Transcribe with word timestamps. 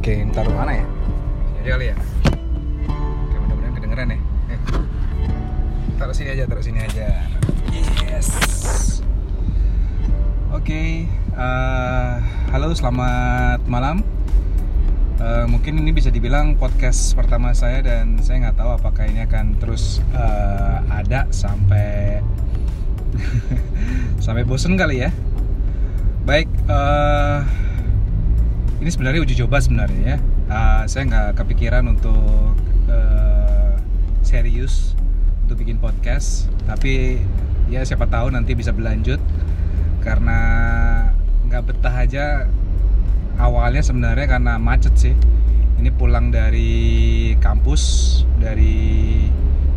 Oke, 0.00 0.16
ini 0.16 0.32
taruh 0.32 0.56
mana 0.56 0.80
ya? 0.80 0.86
Jadi 1.60 1.68
kali 1.76 1.86
ya. 1.92 1.96
Oke, 3.20 3.36
mudah-mudahan 3.36 3.74
kedengeran 3.76 4.08
ya. 4.08 4.18
Eh. 4.48 4.60
Taruh 6.00 6.16
sini 6.16 6.28
aja, 6.32 6.48
taruh 6.48 6.64
sini 6.64 6.80
aja. 6.80 7.28
Yes. 8.08 8.28
Oke, 10.56 11.04
eh, 11.36 12.12
halo 12.48 12.72
selamat 12.72 13.60
malam. 13.68 14.00
Eh, 15.20 15.44
mungkin 15.44 15.76
ini 15.84 15.92
bisa 15.92 16.08
dibilang 16.08 16.56
podcast 16.56 17.12
pertama 17.12 17.52
saya 17.52 17.84
dan 17.84 18.24
saya 18.24 18.48
nggak 18.48 18.56
tahu 18.56 18.80
apakah 18.80 19.04
ini 19.04 19.28
akan 19.28 19.60
terus 19.60 20.00
eh, 20.16 20.78
ada 20.96 21.28
sampai 21.28 22.24
sampai 24.24 24.48
bosen 24.48 24.80
kali 24.80 25.04
ya. 25.04 25.12
Baik, 26.24 26.48
eh, 26.72 27.68
ini 28.80 28.88
sebenarnya 28.88 29.20
uji 29.20 29.34
coba 29.44 29.60
sebenarnya 29.60 30.16
ya. 30.16 30.18
Uh, 30.50 30.82
saya 30.88 31.04
nggak 31.06 31.44
kepikiran 31.44 31.84
untuk 31.84 32.56
uh, 32.88 33.76
serius 34.24 34.96
untuk 35.44 35.60
bikin 35.60 35.76
podcast, 35.76 36.48
tapi 36.64 37.20
ya 37.68 37.84
siapa 37.84 38.08
tahu 38.08 38.32
nanti 38.32 38.56
bisa 38.56 38.72
berlanjut 38.72 39.20
karena 40.00 40.40
nggak 41.46 41.62
betah 41.68 41.94
aja. 41.94 42.48
Awalnya 43.36 43.84
sebenarnya 43.84 44.26
karena 44.26 44.56
macet 44.56 44.96
sih. 44.96 45.14
Ini 45.80 45.88
pulang 45.96 46.28
dari 46.28 47.32
kampus 47.40 48.24
dari 48.36 49.16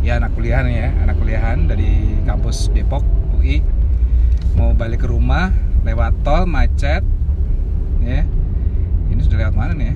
ya 0.04 0.20
anak 0.20 0.36
kuliahan 0.36 0.68
ya, 0.68 0.92
anak 1.04 1.16
kuliahan 1.20 1.68
dari 1.68 2.20
kampus 2.24 2.72
Depok 2.72 3.04
UI 3.36 3.60
mau 4.56 4.72
balik 4.72 5.04
ke 5.04 5.08
rumah 5.12 5.52
lewat 5.84 6.12
tol 6.24 6.46
macet 6.46 7.02
ya 8.04 8.22
ini 9.34 9.42
sudah 9.42 9.50
lewat 9.50 9.58
mana 9.58 9.72
nih? 9.74 9.94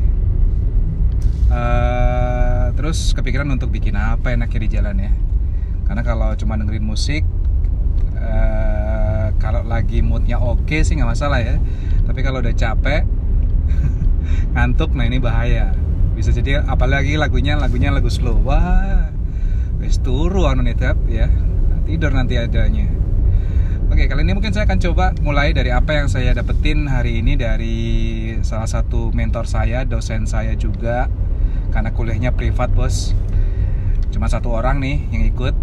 Eh, 1.46 2.66
terus 2.74 3.14
kepikiran 3.14 3.46
untuk 3.54 3.70
bikin 3.70 3.94
apa 3.94 4.34
enaknya 4.34 4.58
di 4.66 4.68
jalan 4.74 4.98
ya? 4.98 5.14
Karena 5.86 6.02
kalau 6.02 6.34
cuma 6.34 6.58
dengerin 6.58 6.82
musik 6.82 7.22
eh, 8.18 9.26
kalau 9.38 9.62
lagi 9.62 10.02
moodnya 10.02 10.42
oke 10.42 10.82
sih 10.82 10.98
nggak 10.98 11.14
masalah 11.14 11.38
ya. 11.38 11.54
Tapi 12.02 12.18
kalau 12.26 12.42
udah 12.42 12.50
capek 12.50 13.06
ngantuk 14.58 14.98
nah 14.98 15.06
ini 15.06 15.22
bahaya. 15.22 15.70
Bisa 16.18 16.34
jadi 16.34 16.66
apalagi 16.66 17.14
lagunya 17.14 17.54
lagunya 17.54 17.94
lagu 17.94 18.10
slow. 18.10 18.42
Wah 18.42 19.14
wis 19.78 20.02
turu 20.02 20.50
anu 20.50 20.66
ya. 21.06 21.30
Tidur 21.86 22.10
nanti 22.10 22.34
adanya 22.34 22.97
kali 24.08 24.24
ini 24.24 24.32
mungkin 24.32 24.56
saya 24.56 24.64
akan 24.64 24.80
coba 24.80 25.12
mulai 25.20 25.52
dari 25.52 25.68
apa 25.68 25.92
yang 25.92 26.08
saya 26.08 26.32
dapetin 26.32 26.88
hari 26.88 27.20
ini 27.20 27.36
dari 27.36 27.76
salah 28.40 28.64
satu 28.64 29.12
mentor 29.12 29.44
saya, 29.44 29.84
dosen 29.84 30.24
saya 30.24 30.56
juga. 30.56 31.12
Karena 31.68 31.92
kuliahnya 31.92 32.32
privat, 32.32 32.72
Bos. 32.72 33.12
Cuma 34.08 34.32
satu 34.32 34.56
orang 34.56 34.80
nih 34.80 35.12
yang 35.12 35.28
ikut. 35.28 35.52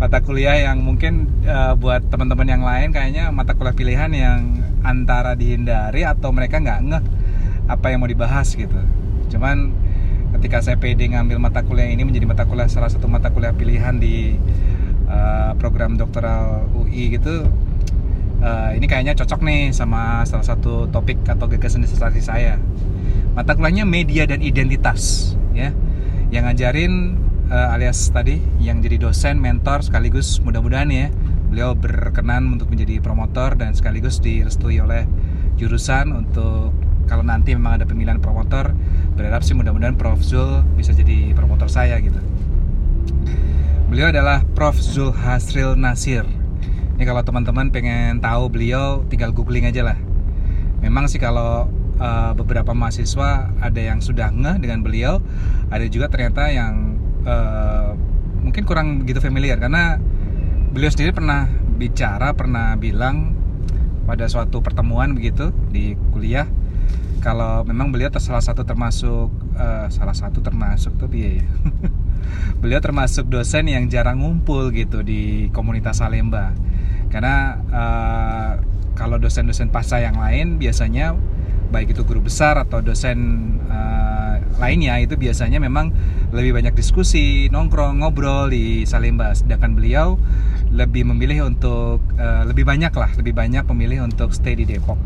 mata 0.00 0.24
kuliah 0.24 0.56
yang 0.56 0.80
mungkin 0.80 1.28
eh, 1.44 1.76
buat 1.76 2.08
teman-teman 2.08 2.48
yang 2.48 2.64
lain 2.64 2.96
kayaknya 2.96 3.28
mata 3.28 3.52
kuliah 3.52 3.76
pilihan 3.76 4.10
yang 4.16 4.40
antara 4.80 5.36
dihindari 5.36 6.08
atau 6.08 6.32
mereka 6.32 6.64
nggak 6.64 6.80
ngeh 6.80 7.04
apa 7.68 7.92
yang 7.92 8.00
mau 8.00 8.08
dibahas 8.08 8.56
gitu. 8.56 8.80
Cuman 9.28 9.76
ketika 10.40 10.64
saya 10.64 10.80
pede 10.80 11.12
ngambil 11.12 11.36
mata 11.36 11.60
kuliah 11.60 11.92
ini 11.92 12.08
menjadi 12.08 12.24
mata 12.24 12.48
kuliah 12.48 12.72
salah 12.72 12.88
satu 12.88 13.04
mata 13.04 13.28
kuliah 13.28 13.52
pilihan 13.52 14.00
di 14.00 14.40
uh, 15.08 15.52
program 15.56 15.96
doktoral 15.96 16.68
UI 16.76 17.16
gitu 17.16 17.48
uh, 18.42 18.70
ini 18.74 18.86
kayaknya 18.86 19.14
cocok 19.18 19.40
nih 19.42 19.74
sama 19.74 20.22
salah 20.24 20.46
satu 20.46 20.86
topik 20.90 21.22
atau 21.26 21.50
gagasan 21.50 21.82
disertasi 21.82 22.22
saya. 22.22 22.54
Mata 23.34 23.54
kuliahnya 23.54 23.86
media 23.86 24.26
dan 24.26 24.42
identitas 24.42 25.34
ya. 25.54 25.70
Yang 26.28 26.42
ngajarin 26.52 26.92
uh, 27.48 27.74
alias 27.74 28.10
tadi 28.12 28.38
yang 28.60 28.84
jadi 28.84 29.00
dosen 29.00 29.40
mentor 29.40 29.80
sekaligus 29.80 30.38
mudah-mudahan 30.44 30.90
ya 30.92 31.08
beliau 31.48 31.72
berkenan 31.72 32.52
untuk 32.52 32.68
menjadi 32.68 33.00
promotor 33.00 33.56
dan 33.56 33.72
sekaligus 33.72 34.20
direstui 34.20 34.84
oleh 34.84 35.08
jurusan 35.56 36.12
untuk 36.12 36.76
kalau 37.08 37.24
nanti 37.24 37.56
memang 37.56 37.80
ada 37.80 37.88
pemilihan 37.88 38.20
promotor 38.20 38.76
berharap 39.16 39.40
sih 39.40 39.56
mudah-mudahan 39.56 39.96
Prof. 39.96 40.20
Zul 40.20 40.60
bisa 40.76 40.92
jadi 40.92 41.32
promotor 41.32 41.72
saya 41.72 41.96
gitu 42.04 42.20
Beliau 43.88 44.12
adalah 44.12 44.44
Prof. 44.52 44.76
Zul 44.76 45.16
Hasril 45.16 45.72
Nasir. 45.72 46.20
Ini 47.00 47.08
kalau 47.08 47.24
teman-teman 47.24 47.72
pengen 47.72 48.20
tahu 48.20 48.52
beliau, 48.52 49.00
tinggal 49.08 49.32
googling 49.32 49.64
aja 49.64 49.80
lah. 49.80 49.96
Memang 50.84 51.08
sih 51.08 51.16
kalau 51.16 51.72
uh, 51.96 52.32
beberapa 52.36 52.76
mahasiswa 52.76 53.48
ada 53.48 53.80
yang 53.80 54.04
sudah 54.04 54.28
ngeh 54.28 54.60
dengan 54.60 54.84
beliau, 54.84 55.24
ada 55.72 55.88
juga 55.88 56.12
ternyata 56.12 56.52
yang 56.52 57.00
uh, 57.24 57.96
mungkin 58.44 58.68
kurang 58.68 59.08
begitu 59.08 59.24
familiar 59.24 59.56
karena 59.56 59.96
beliau 60.68 60.92
sendiri 60.92 61.16
pernah 61.16 61.48
bicara, 61.80 62.36
pernah 62.36 62.76
bilang 62.76 63.32
pada 64.04 64.28
suatu 64.28 64.60
pertemuan 64.60 65.16
begitu 65.16 65.48
di 65.72 65.96
kuliah 66.12 66.44
kalau 67.24 67.64
memang 67.64 67.88
beliau 67.88 68.12
salah 68.20 68.44
satu 68.44 68.68
termasuk 68.68 69.32
uh, 69.56 69.88
salah 69.88 70.12
satu 70.12 70.44
termasuk 70.44 70.92
tuh 71.00 71.08
biaya 71.08 71.48
beliau 72.58 72.82
termasuk 72.82 73.30
dosen 73.30 73.70
yang 73.70 73.86
jarang 73.86 74.22
ngumpul 74.22 74.70
gitu 74.74 75.02
di 75.02 75.52
komunitas 75.54 76.02
Salemba. 76.02 76.52
Karena 77.08 77.56
uh, 77.72 78.50
kalau 78.98 79.16
dosen-dosen 79.16 79.70
pasca 79.70 80.02
yang 80.02 80.18
lain 80.18 80.58
biasanya 80.58 81.14
baik 81.68 81.92
itu 81.92 82.02
guru 82.02 82.24
besar 82.24 82.56
atau 82.58 82.80
dosen 82.80 83.18
uh, 83.68 84.40
lainnya 84.58 84.98
itu 84.98 85.14
biasanya 85.14 85.60
memang 85.62 85.92
lebih 86.34 86.56
banyak 86.56 86.74
diskusi 86.74 87.46
nongkrong 87.48 88.02
ngobrol 88.02 88.50
di 88.50 88.84
Salemba. 88.84 89.32
Sedangkan 89.32 89.78
beliau 89.78 90.18
lebih 90.68 91.08
memilih 91.08 91.48
untuk 91.48 92.04
uh, 92.20 92.44
lebih 92.44 92.68
banyak 92.68 92.92
lah 92.92 93.08
lebih 93.16 93.32
banyak 93.32 93.64
memilih 93.72 94.04
untuk 94.04 94.34
stay 94.36 94.58
di 94.58 94.68
Depok. 94.68 94.98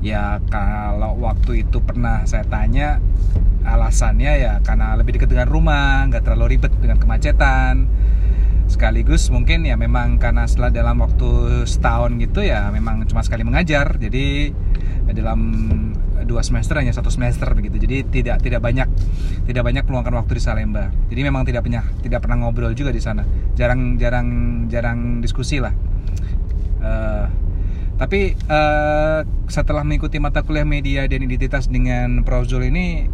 Ya 0.00 0.40
kalau 0.48 1.20
waktu 1.20 1.68
itu 1.68 1.76
pernah 1.84 2.24
saya 2.24 2.48
tanya 2.48 2.96
alasannya 3.64 4.32
ya 4.40 4.52
karena 4.64 4.96
lebih 4.96 5.16
dekat 5.20 5.30
dengan 5.32 5.48
rumah 5.48 6.06
nggak 6.08 6.22
terlalu 6.24 6.56
ribet 6.56 6.72
dengan 6.80 6.96
kemacetan. 6.96 7.88
Sekaligus 8.70 9.26
mungkin 9.34 9.66
ya 9.66 9.74
memang 9.74 10.22
karena 10.22 10.46
setelah 10.46 10.70
dalam 10.70 11.02
waktu 11.02 11.62
setahun 11.66 12.14
gitu 12.22 12.46
ya 12.46 12.70
memang 12.70 13.02
cuma 13.10 13.20
sekali 13.26 13.42
mengajar. 13.42 13.98
Jadi 13.98 14.54
ya 15.10 15.12
dalam 15.12 15.40
dua 16.22 16.46
semester 16.46 16.78
hanya 16.78 16.94
satu 16.94 17.10
semester 17.10 17.50
begitu. 17.58 17.82
Jadi 17.82 18.06
tidak 18.06 18.38
tidak 18.46 18.62
banyak 18.62 18.86
tidak 19.50 19.62
banyak 19.66 19.82
meluangkan 19.90 20.14
waktu 20.22 20.38
di 20.38 20.42
Salemba. 20.42 20.94
Jadi 21.10 21.20
memang 21.26 21.42
tidak 21.42 21.66
pernah 21.66 21.84
tidak 21.98 22.20
pernah 22.22 22.36
ngobrol 22.46 22.70
juga 22.78 22.94
di 22.94 23.02
sana. 23.02 23.26
Jarang 23.58 23.98
jarang 23.98 24.28
jarang 24.70 25.18
diskusi 25.18 25.58
lah. 25.58 25.74
Uh, 26.80 27.26
tapi 28.00 28.32
uh, 28.48 29.20
setelah 29.50 29.84
mengikuti 29.84 30.16
mata 30.16 30.40
kuliah 30.40 30.64
media 30.64 31.04
dan 31.04 31.20
identitas 31.20 31.68
dengan 31.68 32.24
Prozul 32.24 32.64
ini 32.72 33.04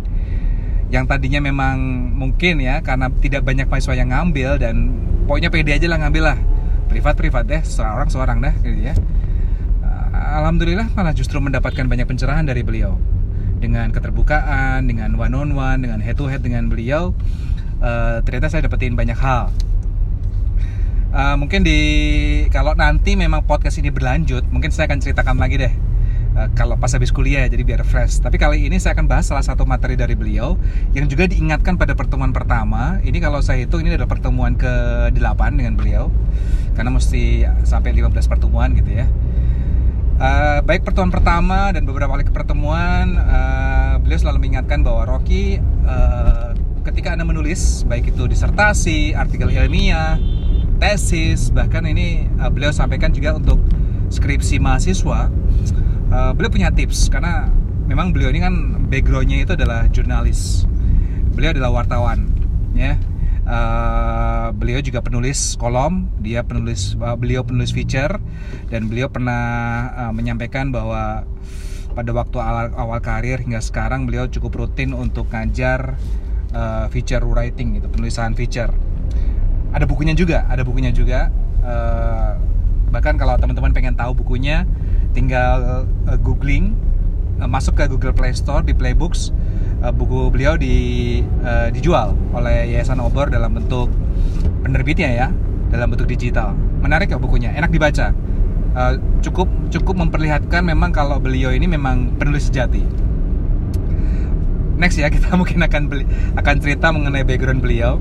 yang 0.87 1.05
tadinya 1.11 1.43
memang 1.43 1.77
mungkin 2.15 2.63
ya 2.63 2.79
karena 2.79 3.11
tidak 3.19 3.43
banyak 3.43 3.67
mahasiswa 3.67 3.95
yang 3.99 4.15
ngambil 4.15 4.63
dan 4.63 4.95
pokoknya 5.27 5.51
pede 5.51 5.75
aja 5.75 5.87
lah 5.91 5.99
ngambil 6.07 6.23
lah. 6.35 6.39
Privat 6.87 7.19
privat 7.19 7.45
deh 7.51 7.63
seorang 7.67 8.07
seorang 8.07 8.39
dah 8.39 8.55
gitu 8.63 8.93
ya. 8.93 8.95
Alhamdulillah 10.17 10.91
malah 10.95 11.13
justru 11.17 11.43
mendapatkan 11.43 11.87
banyak 11.87 12.07
pencerahan 12.07 12.47
dari 12.47 12.63
beliau. 12.63 12.95
Dengan 13.57 13.91
keterbukaan 13.91 14.87
dengan 14.87 15.17
one 15.17 15.35
on 15.35 15.51
one 15.57 15.81
dengan 15.83 15.99
head 15.99 16.15
to 16.21 16.29
head 16.29 16.45
dengan 16.45 16.69
beliau 16.69 17.17
uh, 17.81 18.21
ternyata 18.23 18.53
saya 18.53 18.69
dapetin 18.69 18.95
banyak 18.95 19.17
hal. 19.17 19.51
Uh, 21.17 21.35
mungkin 21.41 21.65
di 21.65 21.81
kalau 22.53 22.77
nanti 22.77 23.17
memang 23.17 23.41
podcast 23.49 23.81
ini 23.81 23.89
berlanjut 23.89 24.45
mungkin 24.53 24.69
saya 24.69 24.85
akan 24.85 25.01
ceritakan 25.01 25.41
lagi 25.41 25.57
deh 25.57 25.73
uh, 26.37 26.49
kalau 26.53 26.77
pas 26.77 26.93
habis 26.93 27.09
kuliah 27.11 27.49
ya 27.49 27.57
jadi 27.57 27.65
biar 27.65 27.83
fresh. 27.83 28.21
Tapi 28.21 28.37
kali 28.37 28.69
ini 28.69 28.77
saya 28.77 28.93
akan 28.93 29.09
bahas 29.09 29.27
salah 29.27 29.43
satu 29.43 29.65
materi 29.65 29.97
dari 29.97 30.13
beliau 30.13 30.61
yang 30.93 31.09
juga 31.09 31.25
diingatkan 31.27 31.81
pada 31.81 31.97
pertemuan 31.97 32.31
pertama. 32.31 33.01
Ini 33.01 33.19
kalau 33.19 33.41
saya 33.41 33.65
hitung 33.65 33.83
ini 33.83 33.97
adalah 33.97 34.13
pertemuan 34.13 34.55
ke-8 34.55 35.41
dengan 35.57 35.75
beliau. 35.75 36.13
Karena 36.77 36.93
mesti 36.93 37.49
sampai 37.65 37.97
15 37.97 38.13
pertemuan 38.29 38.77
gitu 38.77 38.93
ya. 38.93 39.09
Uh, 40.17 40.65
baik 40.65 40.81
pertemuan 40.81 41.13
pertama 41.13 41.69
dan 41.77 41.85
beberapa 41.85 42.17
kali 42.17 42.25
pertemuan 42.33 43.21
uh, 43.21 44.01
beliau 44.01 44.17
selalu 44.17 44.49
mengingatkan 44.49 44.81
bahwa 44.81 45.05
Rocky 45.05 45.61
uh, 45.85 46.57
ketika 46.89 47.13
anda 47.13 47.29
menulis 47.29 47.85
baik 47.85 48.17
itu 48.17 48.25
disertasi 48.25 49.13
artikel 49.13 49.53
ilmiah 49.53 50.17
tesis 50.81 51.53
bahkan 51.53 51.85
ini 51.85 52.33
uh, 52.41 52.49
beliau 52.49 52.73
sampaikan 52.73 53.13
juga 53.13 53.37
untuk 53.37 53.61
skripsi 54.09 54.57
mahasiswa 54.57 55.29
uh, 56.11 56.33
beliau 56.35 56.51
punya 56.53 56.69
tips 56.71 57.09
karena 57.09 57.49
memang 57.87 58.11
beliau 58.11 58.31
ini 58.35 58.43
kan 58.43 58.55
backgroundnya 58.91 59.47
itu 59.47 59.53
adalah 59.55 59.87
jurnalis. 59.91 60.67
Beliau 61.35 61.55
adalah 61.55 61.83
wartawan 61.83 62.31
ya. 62.75 62.99
Uh, 63.47 64.51
beliau 64.59 64.83
juga 64.83 64.99
penulis 64.99 65.55
kolom 65.55 66.11
dia 66.19 66.43
penulis 66.43 66.99
uh, 66.99 67.15
beliau 67.15 67.47
penulis 67.47 67.71
feature 67.71 68.19
dan 68.75 68.91
beliau 68.91 69.07
pernah 69.07 69.87
uh, 69.95 70.11
menyampaikan 70.11 70.75
bahwa 70.75 71.23
pada 71.95 72.11
waktu 72.11 72.43
awal, 72.43 72.75
awal 72.75 72.99
karir 72.99 73.39
hingga 73.39 73.63
sekarang 73.63 74.11
beliau 74.11 74.27
cukup 74.27 74.67
rutin 74.67 74.91
untuk 74.91 75.31
ngajar 75.31 75.95
uh, 76.51 76.91
feature 76.91 77.23
writing 77.23 77.79
gitu 77.79 77.87
penulisan 77.87 78.35
feature. 78.35 78.75
Ada 79.71 79.87
bukunya 79.87 80.19
juga 80.19 80.43
ada 80.51 80.67
bukunya 80.67 80.91
juga. 80.91 81.31
Uh, 81.63 82.35
bahkan 82.91 83.15
kalau 83.15 83.39
teman-teman 83.39 83.71
pengen 83.71 83.95
tahu 83.95 84.15
bukunya 84.27 84.67
tinggal 85.17 85.89
uh, 86.05 86.19
googling 86.21 86.77
uh, 87.41 87.49
masuk 87.49 87.81
ke 87.81 87.89
Google 87.89 88.13
Play 88.13 88.37
Store 88.37 88.61
di 88.61 88.77
Playbooks 88.77 89.33
uh, 89.81 89.89
buku 89.89 90.29
beliau 90.29 90.61
di 90.61 91.25
uh, 91.41 91.73
dijual 91.73 92.13
oleh 92.37 92.77
Yayasan 92.77 93.01
Obor 93.01 93.33
dalam 93.33 93.57
bentuk 93.57 93.89
penerbitnya 94.61 95.09
ya 95.09 95.29
dalam 95.73 95.89
bentuk 95.89 96.05
digital 96.07 96.53
menarik 96.85 97.09
ya 97.09 97.17
bukunya 97.17 97.57
enak 97.57 97.73
dibaca 97.73 98.13
uh, 98.77 98.95
cukup 99.25 99.49
cukup 99.73 99.97
memperlihatkan 99.97 100.63
memang 100.63 100.93
kalau 100.93 101.17
beliau 101.17 101.51
ini 101.51 101.65
memang 101.65 102.15
penulis 102.21 102.53
sejati. 102.53 102.85
Next 104.77 105.01
ya 105.01 105.09
kita 105.15 105.33
mungkin 105.35 105.65
akan 105.65 105.83
beli, 105.89 106.05
akan 106.37 106.55
cerita 106.61 106.93
mengenai 106.93 107.25
background 107.25 107.65
beliau. 107.65 107.97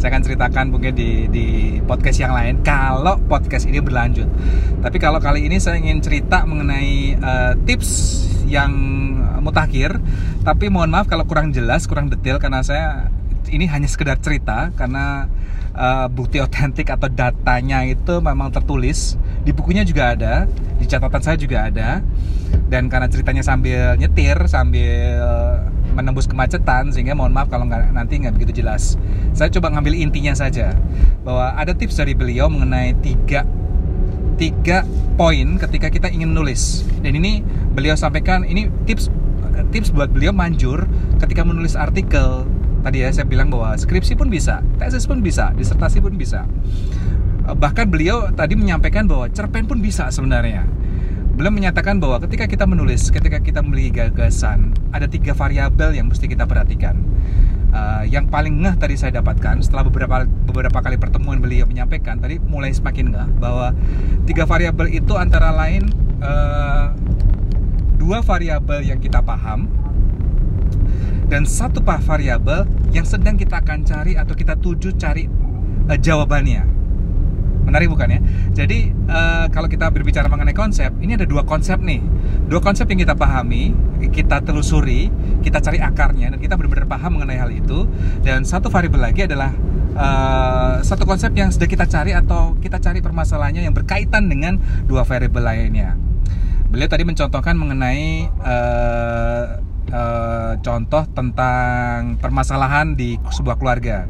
Saya 0.00 0.16
akan 0.16 0.22
ceritakan 0.24 0.64
mungkin 0.72 0.96
di 0.96 1.28
di 1.28 1.46
podcast 1.84 2.18
yang 2.20 2.32
lain 2.32 2.64
kalau 2.64 3.20
podcast 3.28 3.68
ini 3.68 3.84
berlanjut. 3.84 4.26
Tapi 4.80 4.96
kalau 4.96 5.20
kali 5.20 5.44
ini 5.44 5.60
saya 5.60 5.76
ingin 5.76 6.00
cerita 6.00 6.48
mengenai 6.48 7.20
uh, 7.20 7.52
tips 7.68 7.90
yang 8.48 8.72
mutakhir. 9.44 10.00
Tapi 10.40 10.72
mohon 10.72 10.88
maaf 10.88 11.06
kalau 11.08 11.28
kurang 11.28 11.52
jelas, 11.52 11.84
kurang 11.84 12.08
detail 12.08 12.40
karena 12.40 12.64
saya 12.64 13.12
ini 13.50 13.66
hanya 13.66 13.88
sekedar 13.90 14.16
cerita 14.22 14.70
karena 14.78 15.26
uh, 15.74 16.06
bukti 16.10 16.38
otentik 16.38 16.88
atau 16.88 17.10
datanya 17.10 17.84
itu 17.84 18.22
memang 18.22 18.54
tertulis 18.54 19.18
di 19.42 19.50
bukunya 19.50 19.82
juga 19.82 20.14
ada 20.14 20.46
di 20.78 20.84
catatan 20.86 21.22
saya 21.22 21.36
juga 21.36 21.68
ada 21.68 22.00
dan 22.70 22.86
karena 22.86 23.10
ceritanya 23.10 23.42
sambil 23.42 23.98
nyetir 23.98 24.36
sambil 24.46 25.18
menembus 25.94 26.26
kemacetan 26.30 26.94
sehingga 26.94 27.18
mohon 27.18 27.34
maaf 27.34 27.50
kalau 27.50 27.66
nggak 27.66 27.90
nanti 27.94 28.20
nggak 28.20 28.34
begitu 28.36 28.62
jelas. 28.62 28.94
Saya 29.34 29.50
coba 29.50 29.74
ngambil 29.74 29.94
intinya 29.98 30.34
saja 30.34 30.74
bahwa 31.22 31.54
ada 31.54 31.74
tips 31.74 31.98
dari 31.98 32.14
beliau 32.16 32.46
mengenai 32.50 32.94
tiga 33.02 33.44
tiga 34.40 34.88
poin 35.20 35.60
ketika 35.60 35.92
kita 35.92 36.08
ingin 36.08 36.32
menulis. 36.32 36.86
Dan 37.04 37.18
ini 37.18 37.44
beliau 37.76 37.94
sampaikan 37.94 38.46
ini 38.46 38.72
tips 38.88 39.12
tips 39.70 39.92
buat 39.92 40.10
beliau 40.10 40.32
manjur 40.32 40.88
ketika 41.20 41.44
menulis 41.44 41.76
artikel. 41.76 42.48
Tadi 42.80 43.04
ya 43.04 43.12
saya 43.12 43.28
bilang 43.28 43.52
bahwa 43.52 43.76
skripsi 43.76 44.16
pun 44.16 44.32
bisa 44.32 44.64
tesis 44.80 45.04
pun 45.04 45.20
bisa 45.20 45.52
disertasi 45.52 46.00
pun 46.00 46.16
bisa. 46.16 46.48
Bahkan 47.50 47.92
beliau 47.92 48.30
tadi 48.32 48.56
menyampaikan 48.56 49.04
bahwa 49.04 49.28
cerpen 49.28 49.68
pun 49.68 49.84
bisa 49.84 50.08
sebenarnya 50.08 50.64
beliau 51.40 51.56
menyatakan 51.56 51.96
bahwa 51.96 52.20
ketika 52.28 52.44
kita 52.44 52.68
menulis 52.68 53.08
ketika 53.08 53.40
kita 53.40 53.64
memiliki 53.64 53.96
gagasan 53.96 54.76
ada 54.92 55.08
tiga 55.08 55.32
variabel 55.32 55.96
yang 55.96 56.12
mesti 56.12 56.28
kita 56.28 56.44
perhatikan. 56.44 57.00
Uh, 57.70 58.02
yang 58.04 58.26
paling 58.26 58.60
ngeh 58.60 58.74
tadi 58.76 58.98
saya 58.98 59.22
dapatkan 59.22 59.62
setelah 59.62 59.86
beberapa 59.86 60.26
beberapa 60.26 60.82
kali 60.82 60.98
pertemuan 60.98 61.38
beliau 61.38 61.70
menyampaikan 61.70 62.18
tadi 62.18 62.42
mulai 62.42 62.74
semakin 62.74 63.14
ngeh 63.14 63.28
bahwa 63.38 63.72
tiga 64.26 64.42
variabel 64.42 64.90
itu 64.90 65.14
antara 65.14 65.54
lain 65.54 65.86
uh, 66.18 66.90
dua 67.94 68.26
variabel 68.26 68.82
yang 68.82 68.98
kita 68.98 69.22
paham 69.22 69.70
dan 71.30 71.46
satu 71.46 71.78
variabel 71.80 72.66
yang 72.90 73.06
sedang 73.06 73.38
kita 73.38 73.62
akan 73.62 73.86
cari 73.86 74.18
atau 74.18 74.34
kita 74.34 74.58
tuju 74.58 74.98
cari 74.98 75.30
uh, 75.86 75.94
jawabannya 75.94 76.79
menarik 77.70 77.86
bukan 77.86 78.18
ya? 78.18 78.20
Jadi 78.52 78.90
uh, 79.06 79.46
kalau 79.54 79.70
kita 79.70 79.86
berbicara 79.94 80.26
mengenai 80.26 80.52
konsep 80.52 80.90
ini 80.98 81.14
ada 81.14 81.24
dua 81.24 81.46
konsep 81.46 81.78
nih. 81.78 82.02
Dua 82.50 82.58
konsep 82.58 82.90
yang 82.90 83.06
kita 83.06 83.14
pahami 83.14 83.72
kita 84.10 84.42
telusuri 84.42 85.12
kita 85.44 85.62
cari 85.62 85.78
akarnya 85.78 86.34
dan 86.34 86.38
kita 86.42 86.58
benar-benar 86.58 86.90
paham 86.90 87.22
mengenai 87.22 87.38
hal 87.38 87.50
itu. 87.54 87.86
Dan 88.26 88.42
satu 88.42 88.68
variabel 88.68 89.00
lagi 89.00 89.24
adalah 89.24 89.54
uh, 89.94 90.82
satu 90.82 91.06
konsep 91.06 91.30
yang 91.38 91.54
sudah 91.54 91.70
kita 91.70 91.86
cari 91.86 92.12
atau 92.12 92.58
kita 92.58 92.82
cari 92.82 92.98
permasalahannya 92.98 93.62
yang 93.64 93.74
berkaitan 93.76 94.26
dengan 94.26 94.58
dua 94.84 95.06
variabel 95.06 95.42
lainnya. 95.46 95.94
Beliau 96.70 96.86
tadi 96.86 97.02
mencontohkan 97.02 97.58
mengenai 97.58 98.30
uh, 98.46 99.58
uh, 99.90 100.52
contoh 100.62 101.02
tentang 101.12 102.14
permasalahan 102.22 102.94
di 102.94 103.18
sebuah 103.30 103.58
keluarga 103.58 104.06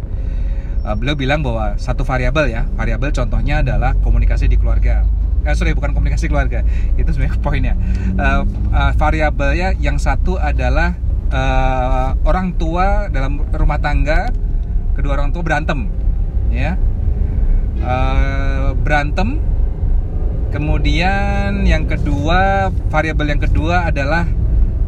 uh, 0.85 0.97
beliau 0.97 1.17
bilang 1.17 1.41
bahwa 1.44 1.77
satu 1.77 2.03
variabel 2.06 2.50
ya. 2.50 2.62
Variabel 2.77 3.12
contohnya 3.12 3.65
adalah 3.65 3.97
komunikasi 4.00 4.49
di 4.49 4.56
keluarga. 4.56 5.05
Eh 5.44 5.56
sorry 5.56 5.73
bukan 5.73 5.97
komunikasi 5.97 6.29
keluarga. 6.29 6.65
Itu 7.00 7.12
sebenarnya 7.12 7.41
poinnya. 7.41 7.75
Uh, 8.17 8.44
uh, 8.73 8.93
variabelnya 8.97 9.77
yang 9.81 9.97
satu 9.97 10.37
adalah 10.37 10.97
uh, 11.32 12.17
orang 12.27 12.56
tua 12.56 13.09
dalam 13.09 13.44
rumah 13.53 13.81
tangga 13.81 14.29
kedua 14.97 15.17
orang 15.17 15.32
tua 15.32 15.43
berantem 15.44 15.88
ya. 16.53 16.77
Uh, 17.81 18.76
berantem. 18.81 19.41
Kemudian 20.50 21.62
yang 21.62 21.87
kedua 21.87 22.75
variabel 22.91 23.38
yang 23.38 23.43
kedua 23.43 23.87
adalah 23.87 24.26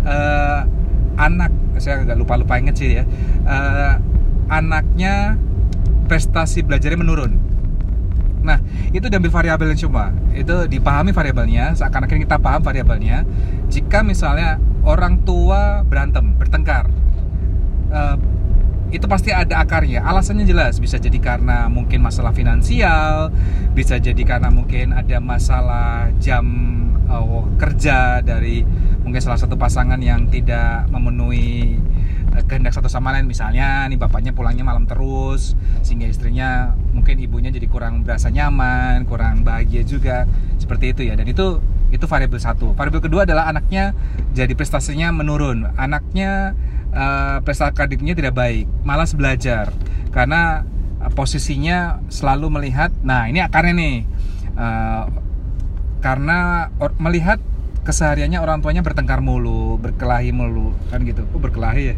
uh, 0.03 0.67
anak. 1.15 1.55
Saya 1.79 2.03
agak 2.03 2.19
lupa 2.19 2.35
lupa 2.35 2.59
inget 2.59 2.77
sih 2.77 2.99
ya. 2.99 3.07
Uh, 3.47 3.95
anaknya 4.51 5.39
prestasi 6.13 6.61
belajarnya 6.61 7.01
menurun. 7.01 7.33
Nah, 8.45 8.61
itu 8.93 9.09
diambil 9.09 9.33
variabelnya 9.33 9.81
cuma. 9.81 10.13
Itu 10.37 10.69
dipahami 10.69 11.09
variabelnya, 11.17 11.73
seakan-akan 11.73 12.21
kita 12.21 12.37
paham 12.37 12.61
variabelnya. 12.61 13.25
Jika 13.73 14.05
misalnya 14.05 14.61
orang 14.85 15.25
tua 15.25 15.81
berantem, 15.81 16.37
bertengkar, 16.37 16.93
uh, 17.97 18.21
itu 18.93 19.09
pasti 19.09 19.33
ada 19.33 19.65
akarnya. 19.65 20.05
Alasannya 20.05 20.45
jelas, 20.45 20.77
bisa 20.77 21.01
jadi 21.01 21.17
karena 21.17 21.73
mungkin 21.73 22.05
masalah 22.05 22.37
finansial, 22.37 23.33
bisa 23.73 23.97
jadi 23.97 24.21
karena 24.21 24.53
mungkin 24.53 24.93
ada 24.93 25.17
masalah 25.17 26.13
jam 26.21 26.45
uh, 27.09 27.49
kerja 27.57 28.21
dari 28.21 28.61
mungkin 29.01 29.23
salah 29.25 29.41
satu 29.41 29.57
pasangan 29.57 29.97
yang 29.97 30.29
tidak 30.29 30.93
memenuhi 30.93 31.81
kehendak 32.49 32.73
satu 32.73 32.89
sama 32.89 33.13
lain. 33.13 33.29
Misalnya 33.29 33.85
nih 33.89 34.01
bapaknya 34.01 34.33
pulangnya 34.33 34.65
malam 34.65 34.89
terus 34.89 35.53
sehingga 35.85 36.09
istrinya 36.09 36.73
mungkin 36.95 37.21
ibunya 37.21 37.53
jadi 37.53 37.69
kurang 37.69 38.03
berasa 38.07 38.33
nyaman 38.33 39.05
kurang 39.05 39.45
bahagia 39.45 39.85
juga. 39.85 40.25
Seperti 40.57 40.97
itu 40.97 41.03
ya. 41.07 41.15
Dan 41.15 41.29
itu 41.29 41.61
itu 41.93 42.05
variabel 42.09 42.41
satu. 42.41 42.73
Variabel 42.73 43.05
kedua 43.05 43.29
adalah 43.29 43.53
anaknya 43.53 43.93
jadi 44.33 44.57
prestasinya 44.57 45.13
menurun. 45.13 45.69
Anaknya 45.77 46.57
uh, 46.97 47.39
prestasi 47.45 47.77
akademiknya 47.77 48.17
tidak 48.17 48.35
baik. 48.35 48.65
Malas 48.83 49.13
belajar. 49.13 49.69
Karena 50.09 50.65
uh, 51.05 51.13
posisinya 51.13 52.01
selalu 52.09 52.49
melihat 52.49 52.89
nah 53.05 53.29
ini 53.29 53.45
akarnya 53.45 53.75
nih 53.77 53.97
uh, 54.57 55.05
karena 56.03 56.69
melihat 56.99 57.39
kesehariannya 57.83 58.39
orang 58.39 58.63
tuanya 58.63 58.83
bertengkar 58.83 59.19
mulu, 59.19 59.79
berkelahi 59.79 60.31
mulu, 60.31 60.75
kan 60.91 61.03
gitu. 61.03 61.27
Oh, 61.35 61.41
berkelahi 61.43 61.95
ya? 61.95 61.97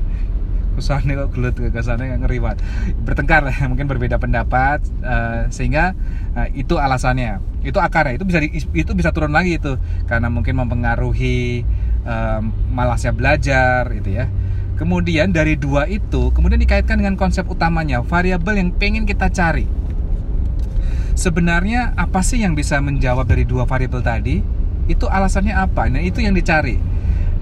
nih 0.75 1.15
kok 1.15 1.29
gelut 1.31 1.55
ke 1.55 1.81
sana 1.87 2.03
ngeri 2.03 2.43
banget 2.43 2.59
bertengkar 3.07 3.47
mungkin 3.71 3.87
berbeda 3.87 4.19
pendapat 4.19 4.83
uh, 5.07 5.47
sehingga 5.51 5.95
uh, 6.35 6.49
itu 6.55 6.77
alasannya. 6.79 7.39
Itu 7.65 7.81
akarnya 7.81 8.21
itu 8.21 8.27
bisa 8.29 8.39
di, 8.43 8.49
itu 8.53 8.93
bisa 8.93 9.15
turun 9.15 9.33
lagi 9.33 9.57
itu. 9.57 9.79
Karena 10.11 10.29
mungkin 10.29 10.59
mempengaruhi 10.59 11.65
um, 12.05 12.53
malasnya 12.75 13.15
belajar 13.15 13.89
itu 13.95 14.19
ya. 14.19 14.27
Kemudian 14.75 15.31
dari 15.31 15.55
dua 15.55 15.87
itu 15.87 16.35
kemudian 16.35 16.59
dikaitkan 16.59 16.99
dengan 16.99 17.15
konsep 17.15 17.47
utamanya 17.47 18.03
variabel 18.03 18.59
yang 18.59 18.71
pengen 18.75 19.07
kita 19.07 19.31
cari. 19.31 19.71
Sebenarnya 21.15 21.95
apa 21.95 22.27
sih 22.27 22.43
yang 22.43 22.59
bisa 22.59 22.83
menjawab 22.83 23.31
dari 23.31 23.47
dua 23.47 23.63
variabel 23.71 24.03
tadi 24.03 24.43
itu 24.91 25.09
alasannya 25.09 25.55
apa 25.57 25.89
nah 25.89 26.01
itu 26.01 26.21
yang 26.21 26.37
dicari 26.37 26.95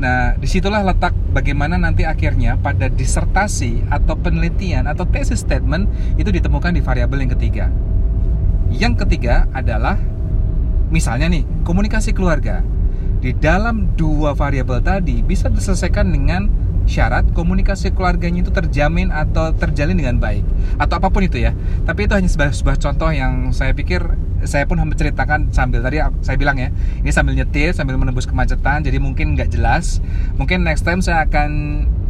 Nah, 0.03 0.35
di 0.35 0.51
situlah 0.51 0.83
letak 0.83 1.15
bagaimana 1.31 1.79
nanti 1.79 2.03
akhirnya 2.03 2.59
pada 2.59 2.91
disertasi 2.91 3.87
atau 3.87 4.19
penelitian 4.19 4.91
atau 4.91 5.07
tesis 5.07 5.47
statement 5.47 5.87
itu 6.19 6.27
ditemukan 6.27 6.75
di 6.75 6.83
variabel 6.83 7.23
yang 7.23 7.31
ketiga. 7.39 7.71
Yang 8.75 9.07
ketiga 9.07 9.47
adalah 9.55 9.95
misalnya 10.91 11.31
nih 11.31 11.47
komunikasi 11.63 12.11
keluarga. 12.11 12.67
Di 13.23 13.31
dalam 13.31 13.95
dua 13.95 14.35
variabel 14.35 14.83
tadi 14.83 15.23
bisa 15.23 15.47
diselesaikan 15.47 16.11
dengan 16.11 16.51
syarat 16.89 17.27
komunikasi 17.33 17.95
keluarganya 17.95 18.43
itu 18.43 18.51
terjamin 18.51 19.15
atau 19.15 19.55
terjalin 19.55 19.95
dengan 19.95 20.19
baik 20.19 20.43
atau 20.77 20.99
apa 20.99 21.09
pun 21.09 21.23
itu 21.25 21.41
ya. 21.41 21.55
Tapi 21.87 22.07
itu 22.07 22.13
hanya 22.15 22.29
sebuah, 22.29 22.53
sebuah 22.53 22.77
contoh 22.83 23.11
yang 23.15 23.51
saya 23.55 23.73
pikir 23.73 24.03
saya 24.43 24.67
pun 24.67 24.79
hampir 24.79 24.99
ceritakan 24.99 25.55
sambil 25.55 25.87
tadi 25.87 26.03
saya 26.23 26.35
bilang 26.35 26.59
ya 26.59 26.75
ini 26.99 27.15
sambil 27.15 27.39
nyetir 27.39 27.71
sambil 27.71 27.95
menembus 27.95 28.27
kemacetan 28.27 28.83
jadi 28.83 28.99
mungkin 28.99 29.39
nggak 29.39 29.55
jelas 29.55 30.03
mungkin 30.35 30.67
next 30.67 30.83
time 30.83 30.99
saya 30.99 31.31
akan 31.31 31.51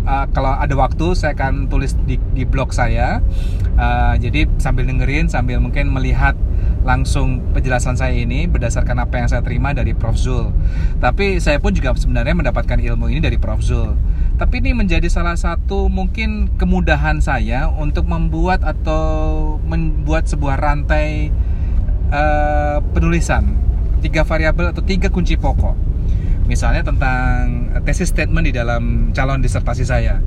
uh, 0.09 0.27
kalau 0.33 0.57
ada 0.57 0.73
waktu 0.73 1.13
saya 1.13 1.37
akan 1.37 1.69
tulis 1.69 1.93
di, 2.09 2.17
di 2.33 2.49
blog 2.49 2.73
saya 2.73 3.21
uh, 3.77 4.15
jadi 4.17 4.49
sambil 4.57 4.89
dengerin 4.89 5.29
sambil 5.29 5.61
mungkin 5.61 5.93
melihat 5.93 6.33
langsung 6.83 7.39
penjelasan 7.55 7.95
saya 7.95 8.15
ini 8.15 8.51
berdasarkan 8.51 9.07
apa 9.07 9.15
yang 9.23 9.29
saya 9.31 9.43
terima 9.43 9.71
dari 9.71 9.95
Prof 9.95 10.19
Zul. 10.19 10.51
Tapi 10.99 11.39
saya 11.39 11.63
pun 11.63 11.71
juga 11.71 11.95
sebenarnya 11.95 12.35
mendapatkan 12.35 12.75
ilmu 12.75 13.07
ini 13.07 13.23
dari 13.23 13.39
Prof 13.39 13.63
Zul. 13.63 13.95
Tapi 14.43 14.59
ini 14.59 14.75
menjadi 14.75 15.07
salah 15.07 15.39
satu 15.39 15.87
mungkin 15.87 16.51
kemudahan 16.59 17.23
saya 17.23 17.71
untuk 17.71 18.11
membuat 18.11 18.67
atau 18.67 19.55
membuat 19.63 20.27
sebuah 20.27 20.59
rantai 20.59 21.31
uh, 22.11 22.83
penulisan 22.91 23.55
tiga 24.03 24.27
variabel 24.27 24.75
atau 24.75 24.83
tiga 24.83 25.15
kunci 25.15 25.39
pokok. 25.39 25.79
Misalnya 26.51 26.83
tentang 26.83 27.71
tesis 27.87 28.11
statement 28.11 28.51
di 28.51 28.51
dalam 28.51 29.15
calon 29.15 29.39
disertasi 29.39 29.87
saya 29.87 30.19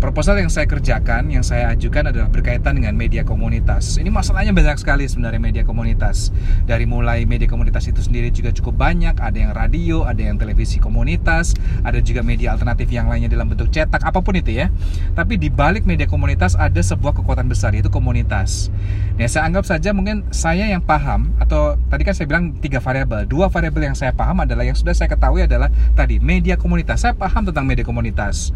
proposal 0.00 0.40
yang 0.40 0.48
saya 0.48 0.64
kerjakan, 0.64 1.28
yang 1.28 1.44
saya 1.44 1.76
ajukan 1.76 2.08
adalah 2.08 2.32
berkaitan 2.32 2.80
dengan 2.80 2.96
media 2.96 3.20
komunitas. 3.20 4.00
Ini 4.00 4.08
masalahnya 4.08 4.56
banyak 4.56 4.80
sekali 4.80 5.04
sebenarnya 5.04 5.38
media 5.38 5.62
komunitas. 5.62 6.32
Dari 6.64 6.88
mulai 6.88 7.28
media 7.28 7.44
komunitas 7.44 7.84
itu 7.84 8.00
sendiri 8.00 8.32
juga 8.32 8.50
cukup 8.50 8.80
banyak, 8.80 9.20
ada 9.20 9.36
yang 9.36 9.52
radio, 9.52 10.08
ada 10.08 10.18
yang 10.18 10.40
televisi 10.40 10.80
komunitas, 10.80 11.52
ada 11.84 12.00
juga 12.00 12.24
media 12.24 12.56
alternatif 12.56 12.88
yang 12.88 13.12
lainnya 13.12 13.28
dalam 13.28 13.52
bentuk 13.52 13.68
cetak, 13.68 14.00
apa 14.00 14.24
pun 14.24 14.40
itu 14.40 14.56
ya. 14.56 14.72
Tapi 15.12 15.36
di 15.36 15.52
balik 15.52 15.84
media 15.84 16.08
komunitas 16.08 16.56
ada 16.56 16.80
sebuah 16.80 17.20
kekuatan 17.20 17.46
besar 17.52 17.76
yaitu 17.76 17.92
komunitas. 17.92 18.72
Nah, 19.20 19.28
saya 19.28 19.44
anggap 19.52 19.68
saja 19.68 19.92
mungkin 19.92 20.24
saya 20.32 20.64
yang 20.64 20.80
paham 20.80 21.36
atau 21.36 21.76
tadi 21.92 22.08
kan 22.08 22.16
saya 22.16 22.24
bilang 22.24 22.56
tiga 22.56 22.80
variabel. 22.80 23.28
Dua 23.28 23.52
variabel 23.52 23.92
yang 23.92 23.96
saya 24.00 24.16
paham 24.16 24.40
adalah 24.40 24.64
yang 24.64 24.74
sudah 24.74 24.96
saya 24.96 25.12
ketahui 25.12 25.44
adalah 25.44 25.68
tadi 25.92 26.16
media 26.16 26.56
komunitas. 26.56 27.04
Saya 27.04 27.12
paham 27.12 27.44
tentang 27.44 27.68
media 27.68 27.84
komunitas 27.84 28.50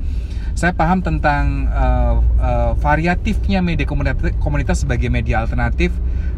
saya 0.54 0.70
paham 0.70 1.02
tentang 1.02 1.66
uh, 1.70 2.23
uh, 2.38 2.73
variatifnya 2.78 3.58
media 3.58 3.87
komunitas, 3.87 4.87
sebagai 4.87 5.11
media 5.11 5.42
alternatif 5.42 5.90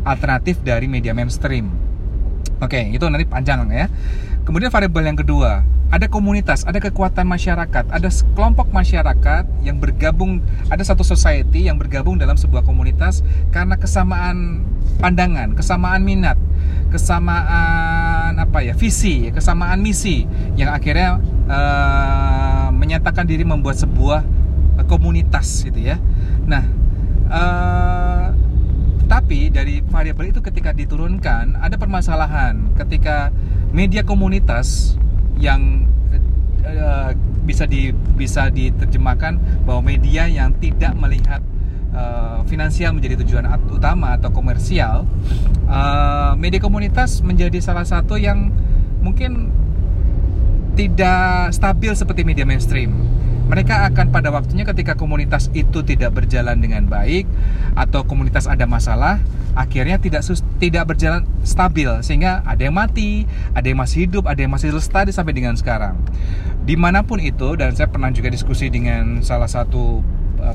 alternatif 0.08 0.56
dari 0.64 0.88
media 0.88 1.12
mainstream. 1.12 1.68
Oke, 2.56 2.80
okay, 2.80 2.84
itu 2.96 3.04
nanti 3.04 3.28
panjang 3.28 3.68
ya. 3.68 3.92
Kemudian 4.48 4.72
variabel 4.72 5.12
yang 5.12 5.18
kedua, 5.20 5.60
ada 5.92 6.06
komunitas, 6.10 6.66
ada 6.66 6.82
kekuatan 6.82 7.28
masyarakat, 7.28 7.84
ada 7.92 8.08
kelompok 8.32 8.72
masyarakat 8.72 9.44
yang 9.62 9.78
bergabung, 9.78 10.42
ada 10.66 10.82
satu 10.82 11.06
society 11.06 11.68
yang 11.70 11.76
bergabung 11.76 12.18
dalam 12.18 12.34
sebuah 12.34 12.66
komunitas 12.66 13.20
karena 13.54 13.78
kesamaan 13.78 14.66
pandangan, 14.98 15.54
kesamaan 15.54 16.02
minat, 16.02 16.38
kesamaan 16.90 18.34
apa 18.40 18.58
ya, 18.66 18.74
visi, 18.74 19.30
kesamaan 19.30 19.78
misi 19.78 20.26
yang 20.58 20.72
akhirnya 20.74 21.22
uh, 21.46 22.65
menyatakan 22.76 23.24
diri 23.24 23.42
membuat 23.42 23.80
sebuah 23.80 24.20
uh, 24.76 24.86
komunitas 24.86 25.64
gitu 25.64 25.80
ya. 25.80 25.96
Nah, 26.44 26.64
uh, 27.32 28.26
tapi 29.06 29.48
dari 29.54 29.80
variabel 29.86 30.34
itu 30.34 30.42
ketika 30.42 30.74
diturunkan 30.74 31.58
ada 31.62 31.78
permasalahan 31.78 32.74
ketika 32.74 33.30
media 33.70 34.02
komunitas 34.02 34.98
yang 35.38 35.86
uh, 36.66 37.14
bisa 37.46 37.64
di 37.64 37.94
bisa 38.18 38.50
diterjemahkan 38.50 39.62
bahwa 39.62 39.86
media 39.86 40.26
yang 40.26 40.50
tidak 40.58 40.98
melihat 40.98 41.38
uh, 41.94 42.42
finansial 42.50 42.90
menjadi 42.92 43.22
tujuan 43.22 43.46
utama 43.70 44.18
atau 44.18 44.34
komersial, 44.34 45.06
uh, 45.70 46.34
media 46.34 46.58
komunitas 46.58 47.22
menjadi 47.22 47.62
salah 47.62 47.86
satu 47.86 48.18
yang 48.18 48.50
mungkin 48.98 49.54
tidak 50.76 51.56
stabil 51.56 51.90
seperti 51.96 52.22
media 52.22 52.44
mainstream. 52.44 52.92
Mereka 53.46 53.88
akan 53.94 54.10
pada 54.10 54.28
waktunya 54.34 54.66
ketika 54.66 54.98
komunitas 54.98 55.48
itu 55.54 55.80
tidak 55.86 56.18
berjalan 56.18 56.58
dengan 56.58 56.84
baik 56.90 57.24
atau 57.78 58.02
komunitas 58.02 58.50
ada 58.50 58.66
masalah, 58.66 59.22
akhirnya 59.54 59.96
tidak 59.96 60.26
tidak 60.60 60.84
berjalan 60.84 61.24
stabil 61.46 61.88
sehingga 62.02 62.42
ada 62.44 62.60
yang 62.60 62.76
mati, 62.76 63.24
ada 63.54 63.64
yang 63.64 63.78
masih 63.78 64.10
hidup, 64.10 64.26
ada 64.28 64.42
yang 64.42 64.52
masih 64.52 64.74
lestari 64.74 65.14
sampai 65.14 65.32
dengan 65.32 65.54
sekarang. 65.54 65.96
Di 66.66 66.74
mana 66.74 67.06
pun 67.06 67.22
itu 67.22 67.54
dan 67.54 67.70
saya 67.72 67.86
pernah 67.86 68.10
juga 68.10 68.28
diskusi 68.34 68.66
dengan 68.66 69.22
salah 69.22 69.46
satu 69.46 70.02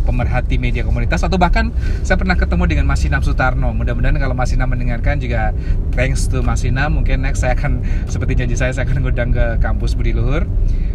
pemerhati 0.05 0.55
media 0.57 0.81
komunitas 0.85 1.21
atau 1.25 1.37
bahkan 1.37 1.69
saya 2.01 2.17
pernah 2.17 2.35
ketemu 2.37 2.63
dengan 2.67 2.85
Mas 2.87 3.03
Sinam 3.03 3.21
Sutarno. 3.21 3.73
Mudah-mudahan 3.75 4.17
kalau 4.17 4.33
Mas 4.33 4.53
Sinam 4.53 4.71
mendengarkan 4.71 5.19
juga 5.19 5.51
thanks 5.93 6.29
to 6.29 6.41
Mas 6.41 6.63
Sinam 6.63 7.01
mungkin 7.01 7.21
next 7.21 7.43
saya 7.43 7.57
akan 7.57 7.81
seperti 8.07 8.39
janji 8.39 8.55
saya 8.57 8.71
saya 8.71 8.87
akan 8.87 9.03
ngundang 9.03 9.31
ke 9.33 9.59
kampus 9.59 9.93
Budi 9.93 10.15
Luhur. 10.15 10.47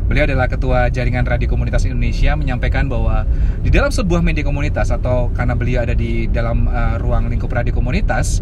Beliau 0.06 0.22
adalah 0.22 0.46
ketua 0.46 0.86
jaringan 0.86 1.26
radio 1.26 1.50
komunitas 1.50 1.82
Indonesia 1.82 2.38
menyampaikan 2.38 2.86
bahwa 2.86 3.26
di 3.62 3.74
dalam 3.74 3.90
sebuah 3.90 4.22
media 4.22 4.46
komunitas 4.46 4.94
atau 4.94 5.34
karena 5.34 5.58
beliau 5.58 5.82
ada 5.82 5.98
di 5.98 6.30
dalam 6.30 6.70
uh, 6.70 6.94
ruang 7.02 7.26
lingkup 7.26 7.50
radio 7.50 7.74
komunitas 7.74 8.38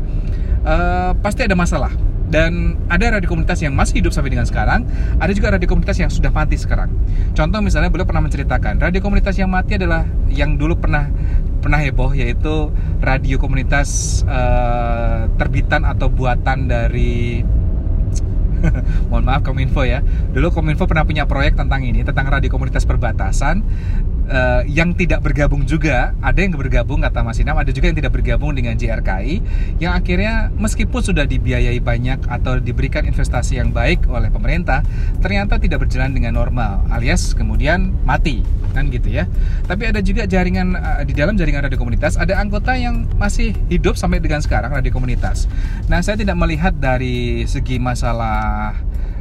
uh, 0.69 1.17
pasti 1.25 1.49
ada 1.49 1.57
masalah 1.57 1.93
dan 2.35 2.75
ada 2.91 3.15
radio 3.15 3.31
komunitas 3.31 3.63
yang 3.63 3.79
masih 3.79 4.03
hidup 4.03 4.11
sampai 4.11 4.35
dengan 4.35 4.43
sekarang 4.43 4.83
ada 5.23 5.31
juga 5.31 5.55
radio 5.55 5.71
komunitas 5.71 6.03
yang 6.03 6.11
sudah 6.11 6.35
mati 6.35 6.59
sekarang. 6.59 6.91
Contoh 7.31 7.63
misalnya 7.63 7.95
beliau 7.95 8.03
pernah 8.03 8.27
menceritakan 8.27 8.83
radio 8.83 8.99
komunitas 8.99 9.39
yang 9.39 9.55
mati 9.55 9.79
adalah 9.79 10.03
yang 10.27 10.59
dulu 10.59 10.75
pernah 10.75 11.07
pernah 11.63 11.79
heboh 11.79 12.11
yaitu 12.11 12.75
radio 12.99 13.39
komunitas 13.39 14.21
uh, 14.27 15.31
terbitan 15.39 15.87
atau 15.87 16.11
buatan 16.11 16.67
dari 16.67 17.47
mohon 19.13 19.23
maaf 19.23 19.47
Kominfo 19.47 19.87
ya. 19.87 20.03
Dulu 20.35 20.51
Kominfo 20.51 20.91
pernah 20.91 21.07
punya 21.07 21.31
proyek 21.31 21.55
tentang 21.55 21.87
ini 21.87 22.03
tentang 22.03 22.27
radio 22.27 22.51
komunitas 22.51 22.83
perbatasan 22.83 23.63
uh, 24.29 24.63
yang 24.69 24.93
tidak 24.97 25.25
bergabung 25.25 25.65
juga 25.65 26.13
ada 26.21 26.39
yang 26.41 26.55
bergabung 26.55 27.01
kata 27.03 27.25
Mas 27.25 27.41
Inam 27.41 27.57
ada 27.57 27.71
juga 27.73 27.91
yang 27.91 27.99
tidak 27.99 28.13
bergabung 28.15 28.53
dengan 28.57 28.77
JRKI 28.77 29.35
yang 29.81 29.93
akhirnya 29.97 30.53
meskipun 30.57 31.01
sudah 31.01 31.25
dibiayai 31.29 31.81
banyak 31.81 32.25
atau 32.29 32.61
diberikan 32.61 33.05
investasi 33.05 33.61
yang 33.61 33.73
baik 33.73 34.07
oleh 34.09 34.29
pemerintah 34.29 34.85
ternyata 35.21 35.61
tidak 35.61 35.85
berjalan 35.85 36.13
dengan 36.13 36.37
normal 36.37 36.85
alias 36.93 37.33
kemudian 37.37 37.93
mati 38.05 38.45
kan 38.75 38.91
gitu 38.91 39.07
ya. 39.07 39.31
Tapi 39.71 39.95
ada 39.95 40.03
juga 40.03 40.27
jaringan 40.27 40.75
uh, 40.75 41.01
di 41.07 41.15
dalam 41.15 41.39
jaringan 41.39 41.63
radio 41.63 41.79
komunitas 41.79 42.19
ada 42.19 42.35
anggota 42.35 42.75
yang 42.75 43.07
masih 43.15 43.55
hidup 43.71 43.95
sampai 43.95 44.19
dengan 44.19 44.43
sekarang 44.43 44.75
radio 44.75 44.91
komunitas. 44.91 45.47
Nah 45.87 46.03
saya 46.03 46.19
tidak 46.19 46.35
melihat 46.35 46.75
dari 46.75 47.47
segi 47.47 47.79
masalah 47.79 48.75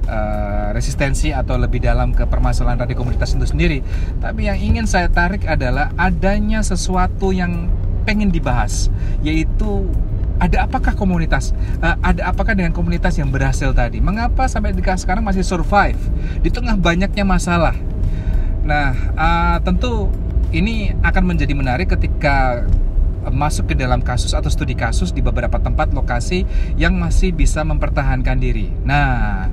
uh, 0.07 0.69
resistensi 0.75 1.31
atau 1.31 1.55
lebih 1.60 1.83
dalam 1.83 2.12
ke 2.12 2.25
permasalahan 2.27 2.83
radio 2.83 2.98
komunitas 2.98 3.36
itu 3.36 3.48
sendiri. 3.48 3.79
Tapi 4.19 4.48
yang 4.48 4.57
ingin 4.60 4.86
saya 4.88 5.07
tarik 5.07 5.48
adalah 5.48 5.91
adanya 5.95 6.63
sesuatu 6.63 7.31
yang 7.31 7.72
pengen 8.03 8.31
dibahas, 8.31 8.91
yaitu 9.24 9.88
ada 10.41 10.67
apakah 10.67 10.91
komunitas, 10.98 11.55
uh, 11.79 11.95
ada 12.03 12.27
apakah 12.27 12.57
dengan 12.57 12.75
komunitas 12.75 13.15
yang 13.15 13.31
berhasil 13.31 13.72
tadi? 13.72 14.03
Mengapa 14.03 14.50
sampai 14.50 14.75
sekarang 14.75 15.24
masih 15.24 15.45
survive 15.45 16.00
di 16.43 16.50
tengah 16.51 16.75
banyaknya 16.75 17.24
masalah? 17.24 17.75
Nah, 18.63 18.95
uh, 19.15 19.57
tentu 19.63 20.07
ini 20.53 20.93
akan 21.03 21.24
menjadi 21.33 21.53
menarik 21.55 21.91
ketika 21.91 22.63
masuk 23.31 23.72
ke 23.72 23.75
dalam 23.79 24.03
kasus 24.03 24.36
atau 24.36 24.51
studi 24.51 24.75
kasus 24.75 25.15
di 25.15 25.24
beberapa 25.24 25.55
tempat 25.55 25.95
lokasi 25.95 26.43
yang 26.75 27.00
masih 27.00 27.31
bisa 27.31 27.63
mempertahankan 27.63 28.36
diri. 28.36 28.67
Nah, 28.83 29.48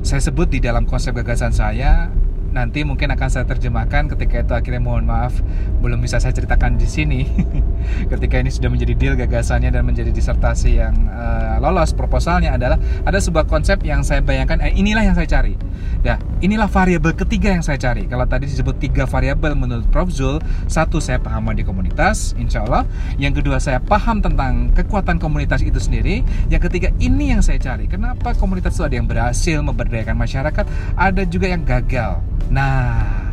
saya 0.00 0.20
sebut 0.24 0.48
di 0.48 0.58
dalam 0.64 0.88
konsep 0.88 1.12
gagasan 1.12 1.52
saya 1.52 2.08
nanti 2.50 2.82
mungkin 2.82 3.14
akan 3.14 3.28
saya 3.30 3.46
terjemahkan 3.46 4.10
ketika 4.16 4.42
itu 4.42 4.52
akhirnya 4.54 4.82
mohon 4.82 5.06
maaf 5.06 5.38
belum 5.80 6.02
bisa 6.02 6.18
saya 6.18 6.34
ceritakan 6.34 6.76
di 6.76 6.86
sini 6.86 7.20
ketika 8.12 8.42
ini 8.42 8.50
sudah 8.50 8.68
menjadi 8.70 8.94
deal 8.98 9.14
gagasannya 9.14 9.70
dan 9.70 9.86
menjadi 9.86 10.10
disertasi 10.10 10.82
yang 10.82 10.94
uh, 11.10 11.62
lolos 11.62 11.94
proposalnya 11.94 12.54
adalah 12.54 12.78
ada 13.06 13.18
sebuah 13.18 13.46
konsep 13.46 13.82
yang 13.86 14.02
saya 14.02 14.20
bayangkan 14.20 14.58
eh, 14.62 14.74
inilah 14.74 15.06
yang 15.06 15.14
saya 15.14 15.30
cari 15.30 15.54
Nah, 16.00 16.16
inilah 16.40 16.64
variabel 16.64 17.12
ketiga 17.12 17.52
yang 17.52 17.60
saya 17.60 17.76
cari. 17.76 18.08
Kalau 18.08 18.24
tadi 18.24 18.48
disebut 18.48 18.80
tiga 18.80 19.04
variabel 19.04 19.52
menurut 19.52 19.84
Prof 19.92 20.08
Zul, 20.08 20.40
satu 20.64 20.96
saya 20.96 21.20
paham 21.20 21.52
di 21.52 21.60
komunitas, 21.60 22.32
insya 22.40 22.64
Allah. 22.64 22.88
Yang 23.20 23.44
kedua 23.44 23.60
saya 23.60 23.84
paham 23.84 24.24
tentang 24.24 24.72
kekuatan 24.72 25.20
komunitas 25.20 25.60
itu 25.60 25.76
sendiri. 25.76 26.24
Yang 26.48 26.72
ketiga 26.72 26.88
ini 27.04 27.36
yang 27.36 27.44
saya 27.44 27.60
cari. 27.60 27.84
Kenapa 27.84 28.32
komunitas 28.32 28.80
itu 28.80 28.84
ada 28.88 28.96
yang 28.96 29.04
berhasil 29.04 29.60
memberdayakan 29.60 30.16
masyarakat, 30.16 30.64
ada 30.96 31.22
juga 31.28 31.52
yang 31.52 31.68
gagal. 31.68 32.24
Nah, 32.48 33.30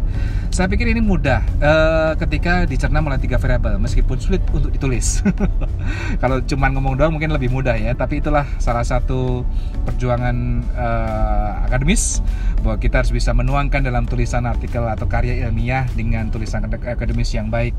saya 0.58 0.74
pikir 0.74 0.90
ini 0.90 1.06
mudah 1.06 1.46
uh, 1.62 2.18
ketika 2.18 2.66
dicerna 2.66 2.98
oleh 3.06 3.22
tiga 3.22 3.38
variabel, 3.38 3.78
meskipun 3.78 4.18
sulit 4.18 4.42
untuk 4.50 4.74
ditulis. 4.74 5.22
Kalau 6.22 6.42
cuma 6.50 6.74
ngomong 6.74 6.98
doang 6.98 7.14
mungkin 7.14 7.30
lebih 7.30 7.54
mudah 7.54 7.78
ya, 7.78 7.94
tapi 7.94 8.26
itulah 8.26 8.42
salah 8.58 8.82
satu 8.82 9.46
perjuangan 9.86 10.66
uh, 10.74 11.70
akademis 11.70 12.26
bahwa 12.66 12.82
kita 12.82 13.06
harus 13.06 13.14
bisa 13.14 13.38
menuangkan 13.38 13.86
dalam 13.86 14.10
tulisan 14.10 14.50
artikel 14.50 14.82
atau 14.82 15.06
karya 15.06 15.46
ilmiah 15.46 15.86
dengan 15.94 16.34
tulisan 16.34 16.66
akademis 16.66 17.38
yang 17.38 17.54
baik. 17.54 17.78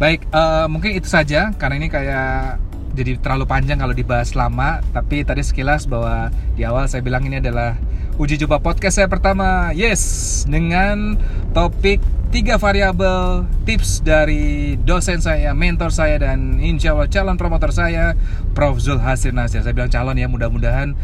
Baik, 0.00 0.24
uh, 0.32 0.64
mungkin 0.66 0.96
itu 0.96 1.12
saja 1.12 1.52
karena 1.60 1.76
ini 1.76 1.92
kayak 1.92 2.56
jadi 2.92 3.20
terlalu 3.20 3.44
panjang 3.48 3.80
kalau 3.80 3.92
dibahas 3.92 4.32
lama. 4.32 4.80
Tapi 4.96 5.28
tadi 5.28 5.44
sekilas 5.44 5.84
bahwa 5.84 6.32
di 6.56 6.64
awal 6.64 6.88
saya 6.88 7.04
bilang 7.04 7.24
ini 7.28 7.40
adalah 7.40 7.76
uji 8.22 8.38
coba 8.46 8.62
podcast 8.62 9.02
saya 9.02 9.10
pertama. 9.10 9.74
Yes, 9.74 10.46
dengan 10.46 11.18
topik 11.50 11.98
tiga 12.30 12.54
variabel 12.54 13.50
tips 13.66 13.98
dari 14.06 14.78
dosen 14.78 15.18
saya, 15.18 15.50
mentor 15.58 15.90
saya 15.90 16.22
dan 16.22 16.62
insya 16.62 16.94
Allah 16.94 17.10
calon 17.10 17.34
promotor 17.34 17.74
saya, 17.74 18.14
Prof 18.54 18.78
Zul 18.78 19.02
Hasir 19.02 19.34
Nasir. 19.34 19.66
Saya 19.66 19.74
bilang 19.74 19.90
calon 19.90 20.14
ya, 20.14 20.30
mudah-mudahan 20.30 20.94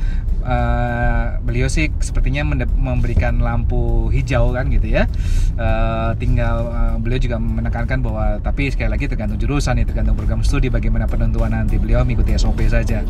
uh, 0.47 1.43
beliau 1.43 1.67
sih 1.67 1.91
sepertinya 1.99 2.47
memberikan 2.79 3.43
lampu 3.43 4.15
hijau 4.15 4.55
kan 4.55 4.71
gitu 4.71 4.87
ya. 4.87 5.11
Uh, 5.59 6.15
tinggal 6.23 6.71
uh, 6.71 6.95
beliau 7.03 7.19
juga 7.19 7.43
menekankan 7.43 7.99
bahwa 7.99 8.39
tapi 8.47 8.71
sekali 8.71 8.95
lagi 8.95 9.11
tergantung 9.11 9.43
jurusan 9.43 9.75
ya, 9.75 9.85
tergantung 9.85 10.15
program 10.15 10.47
studi 10.47 10.71
bagaimana 10.71 11.11
penentuan 11.11 11.51
nanti 11.51 11.83
beliau 11.83 12.07
mengikuti 12.07 12.39
SOP 12.39 12.63
saja. 12.71 13.03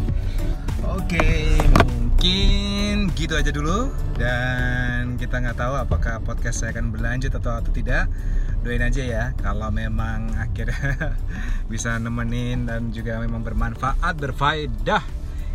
Oke, 0.88 1.60
mungkin 2.28 3.08
gitu 3.16 3.35
aja 3.40 3.49
dulu. 3.49 3.88
Dan 4.20 5.16
kita 5.16 5.40
nggak 5.40 5.56
tahu 5.56 5.75
apakah 5.80 6.20
podcast 6.20 6.61
saya 6.61 6.76
akan 6.76 6.92
berlanjut 6.92 7.32
atau 7.32 7.56
atau 7.56 7.73
tidak. 7.73 8.04
Doain 8.61 8.85
aja 8.85 9.00
ya 9.00 9.25
kalau 9.40 9.73
memang 9.73 10.37
akhirnya 10.37 11.16
bisa 11.73 11.97
nemenin 11.97 12.68
dan 12.68 12.92
juga 12.92 13.16
memang 13.16 13.40
bermanfaat 13.40 14.12
berfaedah 14.20 15.00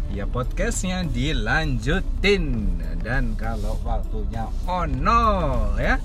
ya 0.09 0.25
podcastnya 0.25 1.05
dilanjutin. 1.05 2.81
Dan 3.05 3.37
kalau 3.37 3.77
waktunya 3.85 4.49
ono 4.65 5.77
ya 5.77 6.01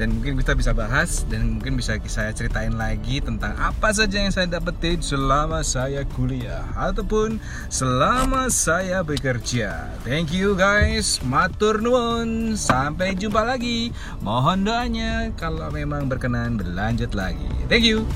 dan 0.00 0.16
mungkin 0.16 0.40
kita 0.40 0.56
bisa 0.56 0.72
bahas 0.72 1.28
dan 1.28 1.60
mungkin 1.60 1.76
bisa 1.76 2.00
saya 2.08 2.32
ceritain 2.32 2.72
lagi 2.72 3.20
tentang 3.20 3.52
apa 3.60 3.92
saja 3.92 4.16
yang 4.16 4.32
saya 4.32 4.48
dapetin 4.48 5.04
selama 5.04 5.60
saya 5.60 6.08
kuliah 6.16 6.64
ataupun 6.72 7.36
selama 7.68 8.48
saya 8.48 9.04
bekerja. 9.04 9.92
Thank 10.08 10.32
you 10.32 10.56
guys, 10.56 11.20
matur 11.20 11.84
nuwun. 11.84 12.56
Sampai 12.56 13.12
jumpa 13.12 13.44
lagi. 13.44 13.92
Mohon 14.24 14.64
doanya 14.64 15.36
kalau 15.36 15.68
memang 15.68 16.08
berkenan 16.08 16.56
berlanjut 16.56 17.12
lagi. 17.12 17.52
Thank 17.68 17.84
you. 17.84 18.08